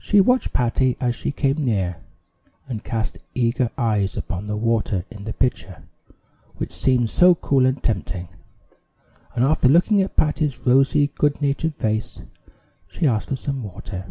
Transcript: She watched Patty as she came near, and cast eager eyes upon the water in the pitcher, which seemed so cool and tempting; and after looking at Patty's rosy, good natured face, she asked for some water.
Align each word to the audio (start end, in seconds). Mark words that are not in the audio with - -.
She 0.00 0.20
watched 0.20 0.52
Patty 0.52 0.96
as 0.98 1.14
she 1.14 1.30
came 1.30 1.64
near, 1.64 1.98
and 2.66 2.82
cast 2.82 3.18
eager 3.36 3.70
eyes 3.78 4.16
upon 4.16 4.46
the 4.46 4.56
water 4.56 5.04
in 5.12 5.22
the 5.26 5.32
pitcher, 5.32 5.84
which 6.56 6.72
seemed 6.74 7.08
so 7.08 7.36
cool 7.36 7.64
and 7.64 7.80
tempting; 7.80 8.30
and 9.36 9.44
after 9.44 9.68
looking 9.68 10.02
at 10.02 10.16
Patty's 10.16 10.58
rosy, 10.66 11.12
good 11.14 11.40
natured 11.40 11.76
face, 11.76 12.20
she 12.88 13.06
asked 13.06 13.28
for 13.28 13.36
some 13.36 13.62
water. 13.62 14.10